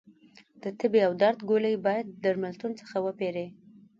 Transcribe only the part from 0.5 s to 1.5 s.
د تبې او درد